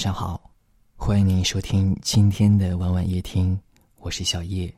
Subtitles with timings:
[0.00, 0.50] 上好，
[0.96, 3.60] 欢迎您收听今天的晚晚夜听，
[3.98, 4.74] 我是小叶。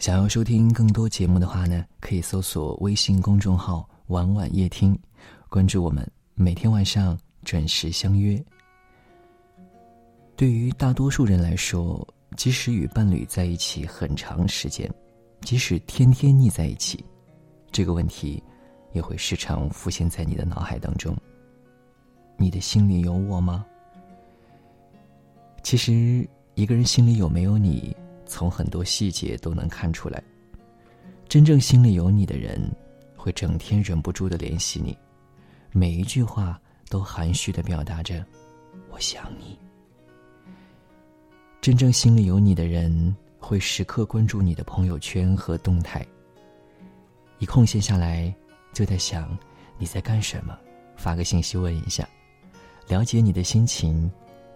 [0.00, 4.98] 想要收听更多节目的话呢，可以搜索微信公众号“晚晚夜听”，
[5.48, 6.04] 关注我们，
[6.34, 8.44] 每天晚上准时相约。
[10.34, 12.04] 对于大多数人来说，
[12.36, 14.92] 即使与伴侣在一起很长时间，
[15.42, 17.04] 即使天天腻在一起，
[17.70, 18.42] 这个问题
[18.92, 21.16] 也会时常浮现在你的脑海当中。
[22.36, 23.64] 你的心里有我吗？
[25.66, 27.92] 其实，一个人心里有没有你，
[28.24, 30.22] 从很多细节都能看出来。
[31.28, 32.70] 真正心里有你的人，
[33.16, 34.96] 会整天忍不住的联系你，
[35.72, 36.56] 每一句话
[36.88, 38.24] 都含蓄的表达着
[38.90, 39.58] “我想你”。
[41.60, 46.06] 真正心里有你的人，会时刻关注你的朋友圈和动态。
[47.40, 48.32] 一空闲下来，
[48.72, 49.36] 就在想
[49.78, 50.56] 你在干什么，
[50.96, 52.08] 发个信息问一下。
[52.86, 54.08] 了解你的心情，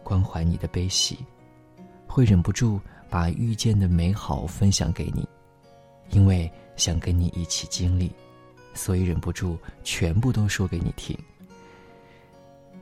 [0.03, 1.19] 关怀你的悲喜，
[2.07, 5.29] 会忍不住把遇见的美好分享给你，
[6.11, 8.11] 因为想跟你一起经历，
[8.75, 11.17] 所以忍不住全部都说给你听。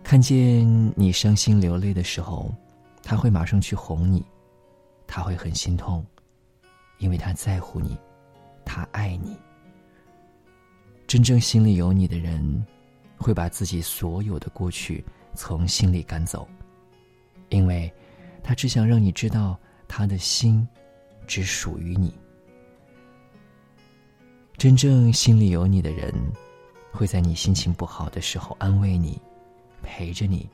[0.02, 2.54] 看见你伤心流泪的时候，
[3.02, 4.24] 他会马上去哄你，
[5.06, 6.04] 他会很心痛，
[6.98, 7.96] 因为他在乎你，
[8.64, 9.36] 他爱你。
[11.06, 12.66] 真正心里有你的人，
[13.16, 15.04] 会把自己所有的过去。
[15.34, 16.48] 从心里赶走，
[17.50, 17.92] 因为，
[18.42, 20.66] 他只想让你知道，他的心，
[21.26, 22.12] 只属于你。
[24.56, 26.12] 真正心里有你的人，
[26.92, 29.20] 会在你心情不好的时候安慰你，
[29.82, 30.48] 陪着你，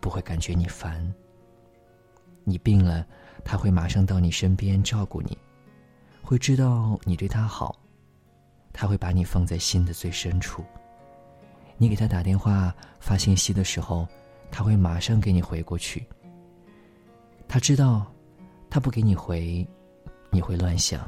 [0.00, 1.12] 不会感觉你烦。
[2.44, 3.06] 你病了，
[3.44, 5.36] 他会马上到你身边照顾你，
[6.22, 7.76] 会知道你对他好，
[8.72, 10.64] 他会把你放在心的最深处。
[11.76, 14.06] 你给他打电话、发信息的时候，
[14.52, 16.06] 他会马上给你回过去。
[17.52, 18.10] 他知道，
[18.70, 19.68] 他不给你回，
[20.30, 21.06] 你会乱想。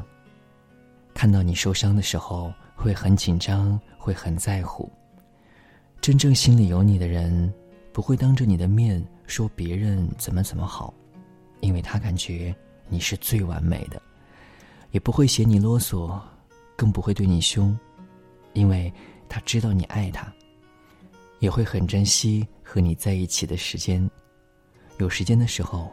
[1.14, 4.92] 看到你受伤的时候，会很紧张，会很在乎。
[6.02, 7.50] 真正心里有你的人，
[7.94, 10.92] 不会当着你的面说别人怎么怎么好，
[11.60, 12.54] 因为他感觉
[12.90, 14.02] 你是最完美的，
[14.90, 16.20] 也不会嫌你啰嗦，
[16.76, 17.74] 更不会对你凶，
[18.52, 18.92] 因为
[19.30, 20.30] 他知道你爱他。
[21.38, 24.06] 也会很珍惜和你在一起的时间，
[24.98, 25.90] 有时间的时候，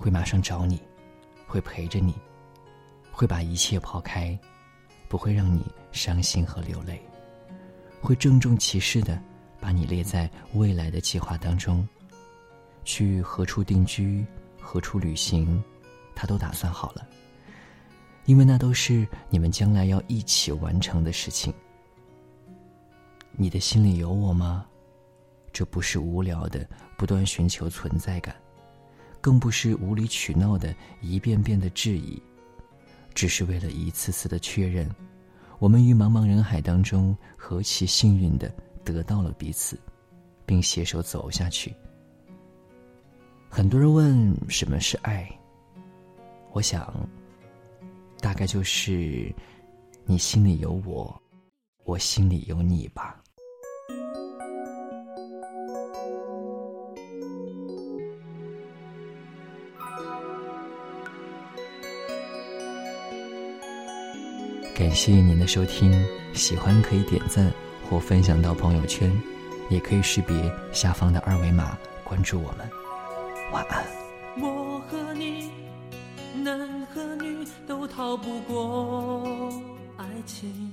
[0.00, 0.80] 会马上找你，
[1.46, 2.14] 会陪着你，
[3.12, 4.36] 会把一切抛开，
[5.10, 5.62] 不会让你
[5.92, 6.98] 伤心和流泪，
[8.00, 9.22] 会郑重其事的
[9.60, 11.86] 把你列在未来的计划当中，
[12.82, 14.24] 去何处定居，
[14.58, 15.62] 何处旅行，
[16.14, 17.06] 他都打算好了，
[18.24, 21.52] 因为那都是你们将来要一起完成的事情。
[23.32, 24.64] 你的心里有我吗？
[25.52, 26.66] 这不是无聊的
[26.96, 28.34] 不断寻求存在感，
[29.20, 32.20] 更不是无理取闹的一遍遍的质疑，
[33.14, 34.88] 只是为了一次次的确认，
[35.58, 38.52] 我们于茫茫人海当中何其幸运的
[38.84, 39.78] 得到了彼此，
[40.46, 41.74] 并携手走下去。
[43.48, 45.28] 很多人问什么是爱，
[46.52, 46.94] 我想，
[48.20, 49.34] 大概就是
[50.06, 51.20] 你心里有我，
[51.84, 53.19] 我心里有你吧。
[64.74, 65.92] 感谢您的收听，
[66.32, 67.52] 喜欢可以点赞
[67.88, 69.12] 或分享到朋友圈，
[69.68, 70.34] 也可以识别
[70.72, 72.68] 下方的二维码关注我们。
[73.52, 73.84] 晚安。
[74.40, 75.50] 我和你，
[76.42, 79.52] 男和女都逃不过
[79.98, 80.72] 爱情，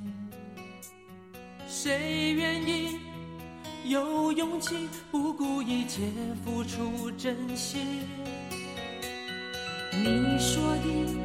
[1.68, 2.98] 谁愿意
[3.86, 6.02] 有勇气不顾一切
[6.46, 7.82] 付出真心？
[9.92, 11.18] 你说的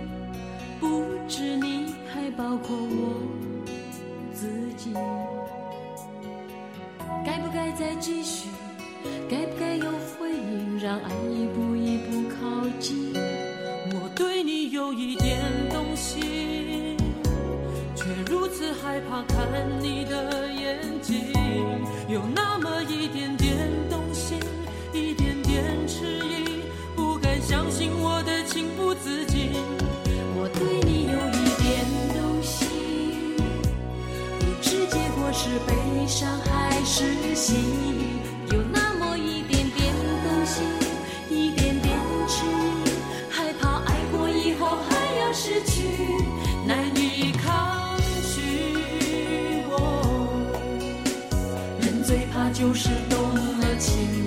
[0.81, 1.82] 不止你。
[2.13, 3.23] 还包括我
[4.35, 4.47] 自
[4.77, 4.93] 己，
[7.25, 8.49] 该不该再继续？
[9.31, 10.79] 该不该有回应？
[10.79, 12.37] 让爱一步一步靠
[35.43, 35.75] 是悲
[36.07, 37.57] 伤还是喜？
[38.53, 39.93] 有那么一点点
[40.23, 40.65] 动心，
[41.29, 41.99] 一点点
[42.29, 42.49] 迟疑，
[43.29, 45.83] 害怕爱过以后还要失去，
[46.65, 47.99] 难以抗
[48.33, 48.85] 拒。
[51.81, 54.22] 人最怕就是动了情，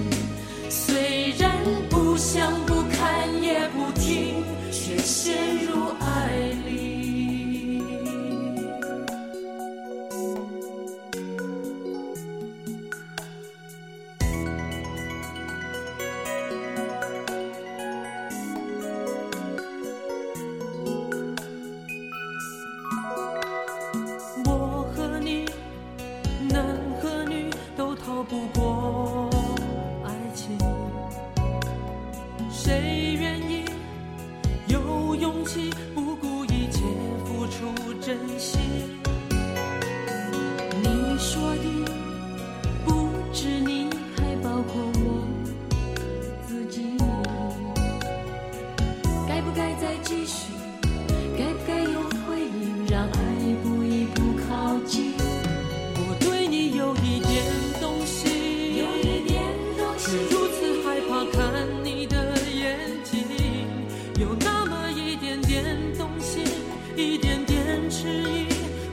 [66.96, 68.48] 一点点迟疑，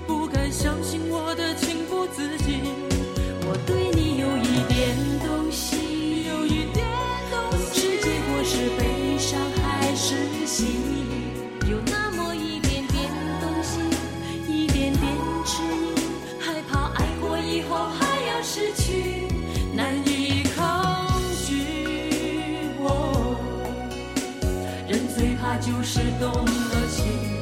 [0.09, 2.61] 不敢相信我的情不自禁。
[3.47, 6.85] 我对你有一点动心，有一点
[7.31, 10.67] 动心，不知结果是悲伤还是喜，
[11.71, 13.09] 有那么一点点
[13.41, 13.85] 动心，
[14.49, 15.05] 一点点
[15.47, 15.95] 迟疑，
[16.41, 19.29] 害怕爱过以后还要失去，
[19.77, 21.07] 难以抗
[21.47, 21.55] 拒。
[22.81, 23.37] 我
[24.89, 27.42] 人最怕就是动了情，